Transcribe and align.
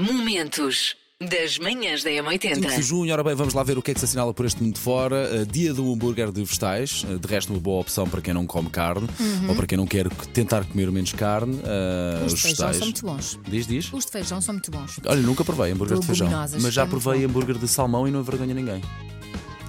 Momentos 0.00 0.96
das 1.20 1.58
manhãs 1.58 2.02
da 2.02 2.08
5 2.10 2.38
de 2.38 2.48
M80. 2.48 2.80
junho, 2.80 3.12
ora 3.12 3.22
bem, 3.22 3.34
vamos 3.34 3.52
lá 3.52 3.62
ver 3.62 3.76
o 3.76 3.82
que 3.82 3.90
é 3.90 3.94
que 3.94 4.00
se 4.00 4.06
assinala 4.06 4.32
por 4.32 4.46
este 4.46 4.62
mundo 4.62 4.72
de 4.72 4.80
fora. 4.80 5.28
Uh, 5.30 5.44
dia 5.44 5.74
do 5.74 5.92
hambúrguer 5.92 6.32
de 6.32 6.42
vegetais. 6.42 7.04
Uh, 7.04 7.18
de 7.18 7.28
resto, 7.28 7.52
uma 7.52 7.60
boa 7.60 7.82
opção 7.82 8.08
para 8.08 8.22
quem 8.22 8.32
não 8.32 8.46
come 8.46 8.70
carne 8.70 9.06
ou 9.46 9.54
para 9.54 9.66
quem 9.66 9.76
não 9.76 9.86
quer 9.86 10.08
tentar 10.32 10.64
comer 10.64 10.90
menos 10.90 11.12
carne. 11.12 11.56
Uh, 11.56 12.24
Os 12.24 12.34
de 12.34 12.40
feijão 12.40 12.72
são 12.72 12.86
muito 12.86 13.04
bons. 13.04 13.38
Diz, 13.46 13.66
diz. 13.66 13.92
Os 13.92 14.06
de 14.06 14.12
feijão 14.12 14.40
são 14.40 14.54
muito 14.54 14.70
bons. 14.70 14.98
Olha, 15.04 15.20
nunca 15.20 15.44
provei 15.44 15.72
hambúrguer 15.72 15.98
de 15.98 16.06
feijão. 16.06 16.30
Mas 16.58 16.72
já 16.72 16.84
é 16.84 16.86
provei 16.86 17.22
hambúrguer 17.22 17.58
de 17.58 17.68
salmão 17.68 18.08
e 18.08 18.10
não 18.10 18.20
envergonha 18.20 18.54
ninguém. 18.54 18.80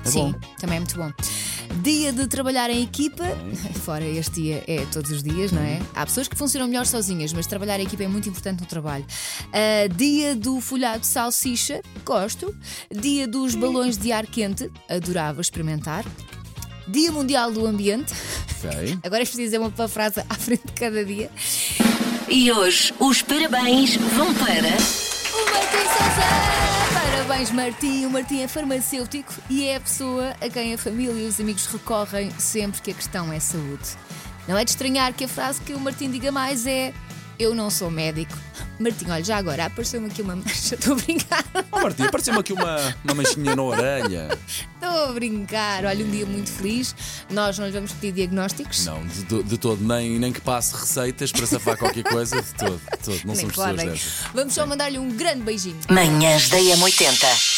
É 0.06 0.10
Sim, 0.10 0.32
bom. 0.32 0.40
também 0.58 0.78
é 0.78 0.80
muito 0.80 0.96
bom. 0.96 1.12
Dia 1.80 2.12
de 2.12 2.28
trabalhar 2.28 2.70
em 2.70 2.84
equipa, 2.84 3.24
fora 3.84 4.06
este 4.06 4.42
dia 4.42 4.64
é 4.68 4.86
todos 4.92 5.10
os 5.10 5.24
dias, 5.24 5.52
não 5.52 5.62
é? 5.62 5.80
Há 5.96 6.06
pessoas 6.06 6.28
que 6.28 6.36
funcionam 6.36 6.68
melhor 6.68 6.86
sozinhas, 6.86 7.34
mas 7.34 7.48
trabalhar 7.48 7.80
em 7.80 7.84
equipa 7.84 8.04
é 8.04 8.08
muito 8.08 8.30
importante 8.30 8.60
no 8.62 8.66
trabalho. 8.68 9.06
Ah, 9.54 9.88
dia 9.96 10.36
do 10.36 10.60
folhado 10.60 11.00
de 11.00 11.08
salsicha, 11.08 11.82
gosto. 12.06 12.56
Dia 12.92 13.28
dos 13.28 13.56
balões 13.56 13.98
de 13.98 14.12
ar 14.12 14.28
quente, 14.28 14.70
adorava 14.90 15.42
experimentar. 15.42 16.06
Dia 16.88 17.12
Mundial 17.12 17.52
do 17.52 17.66
Ambiente, 17.66 18.14
Ok. 18.64 19.00
agora 19.04 19.24
é 19.24 19.26
preciso 19.26 19.42
dizer 19.44 19.58
uma 19.60 19.72
frase 19.88 20.20
à 20.30 20.36
frente 20.36 20.66
de 20.68 20.74
cada 20.74 21.06
dia. 21.06 21.32
E 22.28 22.52
hoje 22.52 22.94
os 23.00 23.22
parabéns 23.22 23.96
vão 23.96 24.34
para. 24.36 24.68
O 24.68 25.52
Martim 25.52 25.88
Sousa! 25.88 26.61
Parabéns, 27.22 27.52
Martim. 27.52 28.06
O 28.06 28.10
Martim 28.10 28.42
é 28.42 28.48
farmacêutico 28.48 29.32
e 29.48 29.68
é 29.68 29.76
a 29.76 29.80
pessoa 29.80 30.36
a 30.42 30.50
quem 30.50 30.74
a 30.74 30.78
família 30.78 31.14
e 31.22 31.28
os 31.28 31.40
amigos 31.40 31.68
recorrem 31.68 32.32
sempre 32.40 32.82
que 32.82 32.90
a 32.90 32.94
questão 32.96 33.32
é 33.32 33.40
saúde. 33.40 33.96
Não 34.48 34.58
é 34.58 34.66
de 34.66 34.72
estranhar 34.72 35.14
que 35.14 35.26
a 35.26 35.28
frase 35.28 35.62
que 35.62 35.74
o 35.74 35.80
Martim 35.80 36.10
diga 36.10 36.32
mais 36.32 36.66
é: 36.66 36.92
Eu 37.38 37.54
não 37.54 37.70
sou 37.70 37.92
médico. 37.92 38.36
Martim, 38.82 39.10
olha, 39.10 39.24
já 39.24 39.38
agora 39.38 39.66
apareceu-me 39.66 40.08
aqui 40.08 40.22
uma 40.22 40.36
mancha. 40.36 40.76
Estou 40.76 40.94
a 40.94 40.96
brincar. 40.96 41.46
Oh, 41.72 41.80
Martim, 41.82 42.04
apareceu-me 42.04 42.40
aqui 42.40 42.54
uma, 42.54 42.96
uma 43.04 43.14
manchinha 43.16 43.56
na 43.56 43.62
orelha. 43.64 44.38
Estou 44.76 45.10
a 45.10 45.14
brincar. 45.14 45.86
Olha, 45.86 46.06
um 46.06 46.10
dia 46.10 46.26
muito 46.26 46.50
feliz. 46.52 46.96
Nós 47.30 47.58
não 47.60 47.66
lhe 47.68 47.72
vamos 47.72 47.92
pedir 47.94 48.12
diagnósticos. 48.14 48.86
Não, 48.86 49.06
de, 49.06 49.24
de- 49.24 49.44
de 49.44 49.58
todo, 49.58 49.82
nem, 49.84 50.18
nem 50.20 50.32
que 50.34 50.42
passe 50.42 50.76
receitas 50.76 51.32
para 51.32 51.46
safar 51.46 51.78
qualquer 51.78 52.04
coisa, 52.04 52.42
de 52.42 52.54
todo, 52.56 52.82
de 52.92 52.98
todo. 53.04 53.20
Não 53.26 53.34
Nem 53.36 53.42
somos 53.42 53.56
lá 53.58 53.74
pessoas. 53.74 54.02
Vamos 54.34 54.54
só 54.54 54.66
mandar-lhe 54.66 54.98
um 55.00 55.10
grande 55.16 55.42
beijinho. 55.44 55.78
Manhãs 55.90 56.50
da 56.50 56.58
M80. 56.58 57.52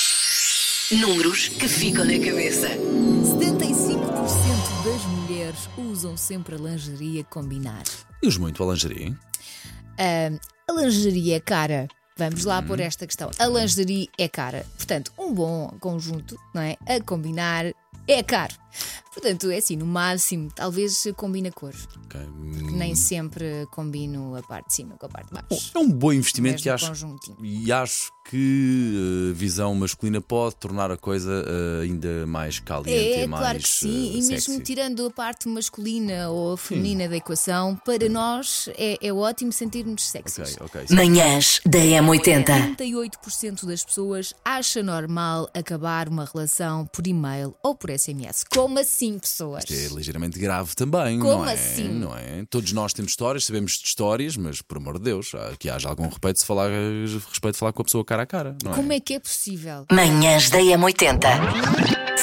Números 0.99 1.47
que 1.47 1.67
ficam 1.67 2.03
na 2.05 2.13
cabeça. 2.19 2.67
75% 2.67 4.83
das 4.83 5.01
mulheres 5.05 5.69
usam 5.77 6.15
sempre 6.17 6.55
a 6.55 6.57
lingerie 6.57 7.21
a 7.21 7.23
combinar. 7.23 7.83
E 8.21 8.27
os 8.27 8.37
muito 8.37 8.61
a 8.63 8.67
lingerie? 8.71 9.15
Ah, 9.97 10.31
a 10.77 10.81
lingerie 10.81 11.33
é 11.33 11.39
cara. 11.39 11.87
Vamos 12.17 12.45
lá 12.45 12.59
Uhum. 12.59 12.67
pôr 12.67 12.79
esta 12.79 13.07
questão. 13.07 13.31
A 13.39 13.47
lingerie 13.47 14.07
é 14.17 14.27
cara. 14.27 14.65
Portanto, 14.77 15.11
um 15.17 15.33
bom 15.33 15.67
conjunto, 15.79 16.37
não 16.53 16.61
é? 16.61 16.75
A 16.85 17.01
combinar 17.03 17.65
é 18.07 18.21
caro. 18.23 18.53
Portanto, 19.13 19.49
é 19.51 19.57
assim, 19.57 19.75
no 19.75 19.85
máximo, 19.85 20.49
talvez 20.53 21.03
combine 21.15 21.49
a 21.49 21.51
cor. 21.51 21.73
Ok. 22.05 22.19
Nem 22.71 22.95
sempre 22.95 23.67
combino 23.71 24.35
a 24.35 24.41
parte 24.41 24.67
de 24.69 24.73
cima 24.73 24.95
com 24.97 25.05
a 25.05 25.09
parte 25.09 25.27
de 25.27 25.33
Bom, 25.33 25.41
baixo. 25.49 25.71
é 25.75 25.79
um 25.79 25.89
bom 25.91 26.11
investimento 26.13 26.65
no 26.65 26.73
acho. 26.73 26.91
E 27.41 27.71
acho 27.71 28.11
que 28.29 29.31
a 29.31 29.33
visão 29.37 29.75
masculina 29.75 30.21
pode 30.21 30.55
tornar 30.55 30.89
a 30.89 30.97
coisa 30.97 31.43
eh, 31.45 31.83
ainda 31.83 32.25
mais 32.25 32.57
caliente 32.59 32.97
É, 33.19 33.23
e 33.23 33.27
mais 33.27 33.41
claro 33.43 33.59
que 33.59 33.67
sim. 33.67 34.13
eh, 34.13 34.17
e 34.17 34.21
sexy. 34.23 34.49
mesmo 34.49 34.63
tirando 34.63 35.05
a 35.05 35.11
parte 35.11 35.47
masculina 35.47 36.29
ou 36.29 36.55
feminina 36.57 37.07
da 37.07 37.17
equação, 37.17 37.75
para 37.85 38.07
nós 38.09 38.69
é, 38.77 38.97
é 39.05 39.13
ótimo 39.13 39.51
sentir-nos 39.51 40.05
sexys. 40.09 40.55
Ok, 40.55 40.65
ok. 40.65 40.87
sim. 40.87 40.95
Manhãs 40.95 41.59
da 41.65 41.79
M80. 41.79 42.75
38% 42.77 43.65
das 43.65 43.83
pessoas 43.83 44.33
acha 44.43 44.81
normal 44.81 45.49
acabar 45.53 46.07
uma 46.07 46.25
relação 46.25 46.85
por 46.87 47.05
e-mail 47.05 47.53
ou 47.61 47.75
por 47.75 47.89
SMS. 47.91 48.43
Como 48.63 48.79
assim, 48.79 49.19
pessoas? 49.19 49.63
Isto 49.69 49.93
é 49.93 49.95
ligeiramente 49.97 50.39
grave 50.39 50.73
também, 50.75 51.19
Como 51.19 51.39
não 51.43 51.49
é? 51.49 51.53
assim? 51.53 51.87
Não 51.89 52.15
é? 52.15 52.45
Todos 52.49 52.71
nós 52.71 52.93
temos 52.93 53.11
histórias, 53.11 53.43
sabemos 53.45 53.73
de 53.73 53.87
histórias, 53.87 54.37
mas 54.37 54.61
por 54.61 54.77
amor 54.77 54.97
de 54.97 55.03
Deus, 55.03 55.31
há- 55.35 55.51
que 55.59 55.69
haja 55.69 55.89
algum 55.89 56.07
respeito 56.07 56.39
de 56.39 56.45
falar, 56.45 56.69
respeito 57.29 57.53
de 57.53 57.59
falar 57.59 57.73
com 57.73 57.81
a 57.81 57.85
pessoa 57.85 58.05
cara 58.05 58.23
a 58.23 58.25
cara, 58.25 58.55
não 58.63 58.71
é? 58.71 58.75
Como 58.75 58.93
é 58.93 58.99
que 58.99 59.15
é 59.15 59.19
possível? 59.19 59.85
Manhãs 59.91 60.49
da 60.49 60.59
M80. 60.59 61.19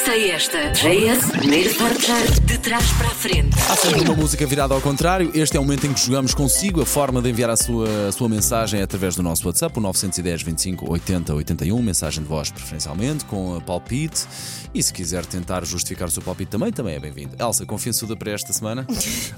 Sei 0.05 0.31
esta. 0.31 0.71
JS, 0.71 1.31
primeiro 1.33 1.75
forte 1.75 2.41
de 2.47 2.59
trás 2.59 2.85
para 2.93 3.09
a 3.09 3.11
frente. 3.11 3.55
Há 3.69 3.77
sempre 3.77 4.01
uma 4.01 4.15
música 4.15 4.47
virada 4.47 4.73
ao 4.75 4.81
contrário. 4.81 5.31
Este 5.35 5.57
é 5.57 5.61
o 5.61 5.63
momento 5.63 5.87
em 5.87 5.93
que 5.93 6.01
jogamos 6.01 6.33
consigo. 6.33 6.81
A 6.81 6.87
forma 6.87 7.21
de 7.21 7.29
enviar 7.29 7.51
a 7.51 7.57
sua, 7.57 8.09
a 8.09 8.13
sua 8.13 8.29
mensagem 8.29 8.81
é 8.81 8.83
através 8.83 9.15
do 9.15 9.23
nosso 9.23 9.47
WhatsApp, 9.47 9.79
o 9.79 9.83
910 9.83 10.43
25 10.43 10.91
80 10.91 11.35
81. 11.35 11.83
Mensagem 11.83 12.23
de 12.23 12.29
voz, 12.29 12.51
preferencialmente, 12.51 13.25
com 13.27 13.57
a 13.57 13.61
palpite. 13.61 14.27
E 14.73 14.83
se 14.83 14.93
quiser 14.93 15.27
tentar 15.27 15.65
justificar 15.67 16.09
o 16.09 16.11
seu 16.11 16.23
palpite 16.31 16.51
também, 16.51 16.73
também 16.73 16.95
é 16.95 17.01
bem-vindo. 17.01 17.35
Elsa, 17.39 17.67
confiançuda 17.67 18.17
para 18.17 18.31
esta 18.31 18.53
semana? 18.53 18.87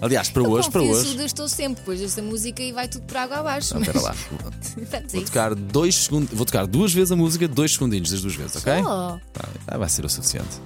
Aliás, 0.01 0.29
para 0.29 0.43
hoje, 0.43 0.71
para 0.71 0.83
hoje. 0.83 0.93
Confiançuda 0.93 1.25
estou 1.25 1.49
sempre 1.49 1.81
depois 1.81 2.01
desta 2.01 2.21
música 2.21 2.63
e 2.63 2.73
vai 2.73 2.87
tudo 2.87 3.05
por 3.05 3.17
água 3.17 3.39
abaixo. 3.39 3.75
Não, 3.75 3.81
espera 3.81 4.01
lá. 4.01 4.15
Vamos 4.43 4.95
a 4.95 5.17
Vou 5.17 5.25
tocar, 5.25 5.55
dois 5.55 5.95
segundos, 5.95 6.37
vou 6.37 6.45
tocar 6.45 6.67
duas 6.67 6.93
vezes 6.93 7.13
a 7.13 7.17
música, 7.17 7.49
dois 7.49 7.73
segundinhos 7.73 8.11
das 8.11 8.21
duas 8.21 8.35
vezes, 8.35 8.57
ok? 8.57 8.83
Só. 8.83 9.21
Ah, 9.67 9.79
vai 9.79 9.89
ser 9.89 10.05
o 10.05 10.09
suficiente. 10.09 10.61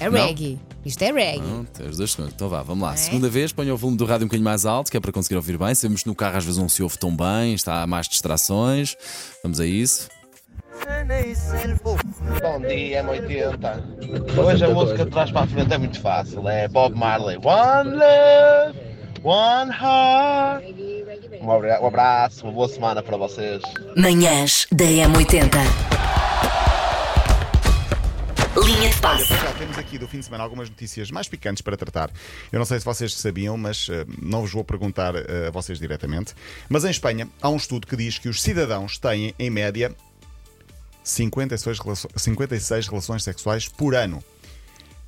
É 0.00 0.10
Não? 0.10 0.26
reggae. 0.26 0.60
Isto 0.84 1.02
é 1.02 1.12
reggae. 1.12 1.66
Os 1.88 1.96
dois 1.96 2.10
segundos. 2.12 2.34
Então 2.34 2.48
vá, 2.48 2.62
vamos 2.62 2.82
lá. 2.82 2.92
É? 2.92 2.96
Segunda 2.96 3.28
vez, 3.28 3.52
ponha 3.52 3.72
o 3.72 3.76
volume 3.76 3.96
do 3.96 4.04
rádio 4.04 4.24
um 4.24 4.28
bocadinho 4.28 4.44
mais 4.44 4.66
alto, 4.66 4.90
que 4.90 4.96
é 4.96 5.00
para 5.00 5.12
conseguir 5.12 5.36
ouvir 5.36 5.58
bem. 5.58 5.74
Sabemos 5.74 6.02
que 6.02 6.08
no 6.08 6.14
carro 6.14 6.36
às 6.36 6.44
vezes 6.44 6.58
não 6.58 6.68
se 6.68 6.82
ouve 6.82 6.98
tão 6.98 7.14
bem, 7.14 7.54
está 7.54 7.82
há 7.82 7.86
mais 7.86 8.06
distrações. 8.06 8.94
Vamos 9.42 9.60
a 9.60 9.66
isso. 9.66 10.08
Bom 12.42 12.60
dia, 12.66 13.04
M80. 13.04 14.38
Hoje 14.38 14.64
a 14.64 14.68
música 14.70 15.04
de 15.04 15.10
trás 15.10 15.30
para 15.30 15.42
a 15.42 15.46
frente 15.46 15.72
é 15.72 15.78
muito 15.78 16.00
fácil. 16.00 16.48
É 16.48 16.66
Bob 16.68 16.96
Marley. 16.96 17.36
One 17.42 17.90
love, 17.90 18.78
one 19.22 19.70
heart. 19.70 20.64
Um 21.40 21.50
abra- 21.52 21.78
abraço, 21.86 22.44
uma 22.44 22.52
boa 22.52 22.68
semana 22.68 23.02
para 23.02 23.16
vocês. 23.16 23.62
Manhãs 23.96 24.66
da 24.72 24.84
M80. 24.84 25.58
Linha 28.64 28.90
de 28.90 29.00
passe. 29.00 29.28
Já 29.28 29.52
temos 29.52 29.78
aqui 29.78 29.96
do 29.96 30.08
fim 30.08 30.18
de 30.18 30.24
semana 30.24 30.42
algumas 30.42 30.68
notícias 30.68 31.10
mais 31.12 31.28
picantes 31.28 31.62
para 31.62 31.76
tratar. 31.76 32.10
Eu 32.52 32.58
não 32.58 32.66
sei 32.66 32.80
se 32.80 32.84
vocês 32.84 33.14
sabiam, 33.14 33.56
mas 33.56 33.88
eh, 33.90 34.04
não 34.20 34.40
vos 34.42 34.50
vou 34.52 34.64
perguntar 34.64 35.14
eh, 35.14 35.46
a 35.46 35.50
vocês 35.50 35.78
diretamente. 35.78 36.34
Mas 36.68 36.84
em 36.84 36.90
Espanha 36.90 37.28
há 37.40 37.48
um 37.48 37.56
estudo 37.56 37.86
que 37.86 37.96
diz 37.96 38.18
que 38.18 38.28
os 38.28 38.42
cidadãos 38.42 38.98
têm, 38.98 39.32
em 39.38 39.48
média, 39.48 39.94
56, 41.10 41.78
relaço- 41.78 42.08
56 42.14 42.86
relações 42.88 43.22
sexuais 43.22 43.66
por 43.68 43.94
ano. 43.94 44.22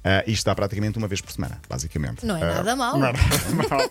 Ah, 0.03 0.25
isto 0.27 0.47
dá 0.47 0.55
praticamente 0.55 0.97
uma 0.97 1.07
vez 1.07 1.21
por 1.21 1.31
semana, 1.31 1.61
basicamente. 1.69 2.25
Não 2.25 2.35
é 2.39 2.41
nada 2.41 2.75
mau. 2.75 2.99
Não 2.99 3.07
é 3.09 3.13
nada 3.13 3.19
mau. 3.69 3.91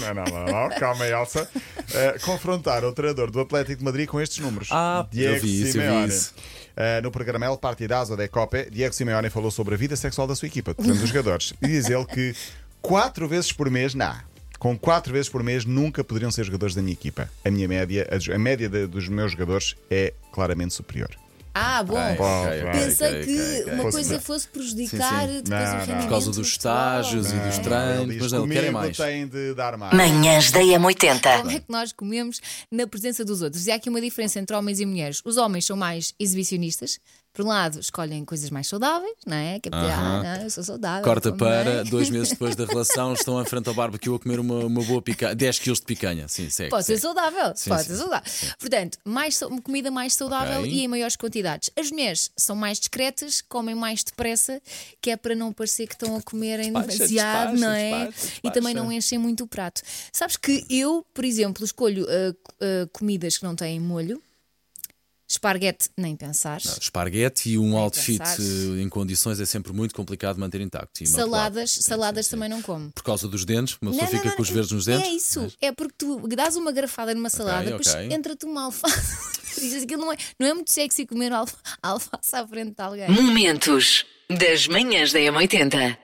Não 0.00 0.06
é 0.08 0.14
nada 0.14 0.52
mau. 0.52 0.68
Calma, 0.70 1.06
Elsa. 1.06 1.48
Ah, 1.94 2.18
confrontaram 2.24 2.88
o 2.88 2.92
treinador 2.92 3.30
do 3.30 3.40
Atlético 3.40 3.78
de 3.78 3.84
Madrid 3.84 4.08
com 4.08 4.20
estes 4.20 4.38
números. 4.38 4.68
Ah, 4.72 5.06
eu 5.12 5.40
vi 5.40 5.62
isso, 5.62 5.78
eu 5.78 5.82
vi 5.82 5.88
Simeone. 5.88 6.08
isso. 6.08 6.34
Uh, 6.70 7.02
no 7.02 7.10
programa 7.10 7.44
El 7.46 7.58
Partidazo 7.58 8.16
de 8.16 8.26
Copa, 8.28 8.64
Diego 8.70 8.94
Simeone 8.94 9.28
falou 9.28 9.50
sobre 9.50 9.74
a 9.74 9.78
vida 9.78 9.94
sexual 9.96 10.26
da 10.26 10.34
sua 10.34 10.46
equipa, 10.46 10.74
portanto, 10.74 10.98
dos 10.98 11.08
jogadores. 11.08 11.52
E 11.62 11.66
diz 11.68 11.88
ele 11.90 12.06
que 12.06 12.34
quatro 12.80 13.28
vezes 13.28 13.52
por 13.52 13.68
mês, 13.70 13.94
não. 13.94 14.16
Com 14.60 14.78
quatro 14.78 15.12
vezes 15.12 15.28
por 15.28 15.42
mês 15.42 15.64
nunca 15.64 16.04
poderiam 16.04 16.30
ser 16.30 16.44
jogadores 16.44 16.74
da 16.74 16.82
minha 16.82 16.92
equipa. 16.92 17.28
A 17.44 17.50
minha 17.50 17.66
média, 17.66 18.06
a, 18.10 18.34
a 18.34 18.38
média 18.38 18.68
de- 18.68 18.86
dos 18.86 19.08
meus 19.08 19.32
jogadores 19.32 19.74
é 19.90 20.12
claramente 20.32 20.74
superior. 20.74 21.08
Ah, 21.52 21.82
bom. 21.82 21.94
Ok, 21.96 22.20
ok, 22.20 22.62
ok, 22.68 22.80
Pensei 22.80 23.08
ok, 23.08 23.24
que 23.24 23.70
uma 23.72 23.90
coisa 23.90 24.20
fosse 24.20 24.46
prejudicar 24.46 25.26
Sim, 25.26 25.26
sim. 25.38 25.42
depois 25.42 25.48
Não, 25.48 25.56
o 25.58 25.62
não. 25.72 25.78
rendimento. 25.80 26.02
Por 26.04 26.08
causa 26.10 26.30
do 26.30 26.36
dos 26.36 26.46
estágios 26.48 27.26
e 27.32 27.36
dos 27.36 27.58
treinos, 27.58 28.16
mas 28.20 28.32
não, 28.32 28.46
querem 28.46 28.60
"Comigo 28.72 28.72
mais. 28.72 28.96
tem 28.96 29.26
de 29.26 29.54
dar 29.54 29.76
mais. 29.76 29.92
Manhãs 29.92 30.52
da 30.52 30.60
M80. 30.60 31.38
Como 31.38 31.50
é 31.50 31.58
que 31.58 31.64
nós 31.68 31.92
comemos 31.92 32.40
na 32.70 32.86
presença 32.86 33.24
dos 33.24 33.42
outros? 33.42 33.66
E 33.66 33.72
há 33.72 33.74
aqui 33.74 33.88
uma 33.88 34.00
diferença 34.00 34.38
entre 34.38 34.54
homens 34.54 34.78
e 34.78 34.86
mulheres. 34.86 35.20
Os 35.24 35.36
homens 35.38 35.64
são 35.66 35.76
mais 35.76 36.14
exibicionistas. 36.20 37.00
Por 37.32 37.44
um 37.44 37.48
lado, 37.48 37.78
escolhem 37.78 38.24
coisas 38.24 38.50
mais 38.50 38.66
saudáveis, 38.66 39.14
não 39.24 39.36
é? 39.36 39.60
Que 39.60 39.68
é 39.68 39.70
para, 39.70 39.80
Aham. 39.82 40.18
ah, 40.26 40.36
não, 40.38 40.42
eu 40.44 40.50
sou 40.50 40.64
saudável. 40.64 41.04
Corta 41.04 41.32
para 41.32 41.84
dois 41.84 42.10
meses 42.10 42.30
depois 42.30 42.56
da 42.56 42.64
relação, 42.66 43.12
estão 43.14 43.40
em 43.40 43.44
frente 43.44 43.68
ao 43.68 43.74
barbecue 43.74 44.12
a 44.12 44.18
comer 44.18 44.40
uma, 44.40 44.64
uma 44.66 44.82
boa 44.82 45.00
picanha, 45.00 45.34
10 45.34 45.58
quilos 45.60 45.78
de 45.78 45.86
picanha. 45.86 46.26
Sim, 46.26 46.50
segue. 46.50 46.70
Pode 46.70 46.86
ser 46.86 46.98
saudável, 46.98 47.52
Sim, 47.54 47.70
pode 47.70 47.82
sim, 47.84 47.88
ser 47.90 47.94
sim. 47.94 48.00
saudável. 48.02 48.32
Portanto, 48.58 48.98
mais, 49.04 49.38
comida 49.62 49.90
mais 49.92 50.14
saudável 50.14 50.58
Ok. 50.60 50.72
e 50.72 50.80
em 50.80 50.88
maiores 50.88 51.14
quantidades. 51.14 51.70
As 51.78 51.90
mulheres 51.92 52.30
são 52.36 52.56
mais 52.56 52.80
discretas, 52.80 53.40
comem 53.40 53.76
mais 53.76 54.02
depressa, 54.02 54.60
que 55.00 55.10
é 55.10 55.16
para 55.16 55.34
não 55.36 55.52
parecer 55.52 55.86
que 55.86 55.94
estão 55.94 56.16
a 56.16 56.22
comerem 56.22 56.72
Despacha, 56.72 56.88
demasiado, 56.98 57.50
despacha, 57.52 57.60
não 57.64 57.72
é? 57.72 58.06
despacha, 58.08 58.32
E 58.42 58.50
também 58.50 58.74
despacha. 58.74 58.74
não 58.74 58.92
enchem 58.92 59.18
muito 59.18 59.44
o 59.44 59.46
prato. 59.46 59.82
Sabes 60.12 60.36
que 60.36 60.64
eu, 60.68 61.06
por 61.14 61.24
exemplo, 61.24 61.64
escolho 61.64 62.06
ah, 62.08 62.34
ah, 62.60 62.88
comidas 62.92 63.38
que 63.38 63.44
não 63.44 63.54
têm 63.54 63.78
molho. 63.78 64.20
Esparguete, 65.30 65.88
nem 65.96 66.16
pensar. 66.16 66.60
Esparguete 66.60 67.50
e 67.50 67.56
um 67.58 67.76
outfit 67.76 68.18
pensar. 68.18 68.36
eh, 68.42 68.82
em 68.82 68.88
condições 68.88 69.38
é 69.38 69.46
sempre 69.46 69.72
muito 69.72 69.94
complicado 69.94 70.38
manter 70.38 70.60
intacto. 70.60 71.04
e. 71.04 71.06
Saladas, 71.06 71.70
Sim, 71.70 71.82
saladas 71.82 72.26
sim, 72.26 72.30
sim. 72.30 72.36
também 72.36 72.48
não 72.48 72.60
como. 72.60 72.90
Por 72.90 73.04
causa 73.04 73.28
dos 73.28 73.44
dentes, 73.44 73.76
uma 73.80 73.92
pessoa 73.92 74.06
Não, 74.06 74.12
não, 74.12 74.18
fica 74.18 74.28
não, 74.30 74.36
com 74.36 74.42
os 74.42 74.48
não, 74.48 74.54
verdes 74.54 74.72
nos 74.72 74.86
não 74.88 74.96
dentes. 74.96 75.08
É 75.08 75.14
isso, 75.14 75.52
é 75.60 75.70
porque 75.72 75.94
tu 75.96 76.26
dás 76.28 76.56
uma 76.56 76.72
garfada 76.72 77.14
numa 77.14 77.30
salada, 77.30 77.64
depois 77.70 77.86
ok. 77.86 78.08
entra-te 78.12 78.44
uma 78.44 78.64
alface. 78.64 79.30
Dizes 79.60 79.82
aquilo 79.84 80.00
não 80.02 80.12
é, 80.12 80.16
não 80.38 80.46
é 80.48 80.54
muito 80.54 80.70
sexy 80.72 81.06
comer 81.06 81.32
alfa- 81.32 81.56
alface 81.80 82.34
à 82.34 82.46
frente 82.46 82.74
de 82.74 82.82
alguém. 82.82 83.08
Momentos 83.10 84.04
das 84.28 84.66
manhãs 84.66 85.12
da 85.12 85.20
M80. 85.20 85.96